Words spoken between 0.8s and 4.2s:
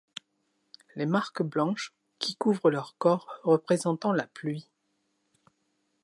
Les marques blanches qui couvrent leurs corps représentant